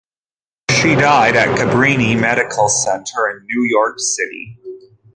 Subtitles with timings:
[0.71, 4.57] She died at Cabrini Medical Center in New York City.